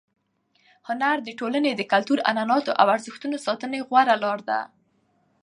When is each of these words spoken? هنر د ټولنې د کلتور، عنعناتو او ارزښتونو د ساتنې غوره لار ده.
هنر 0.87 1.17
د 1.23 1.29
ټولنې 1.39 1.71
د 1.75 1.81
کلتور، 1.91 2.19
عنعناتو 2.29 2.71
او 2.81 2.87
ارزښتونو 2.95 3.35
د 3.37 3.41
ساتنې 3.47 3.79
غوره 3.87 4.15
لار 4.23 4.39
ده. 4.49 4.59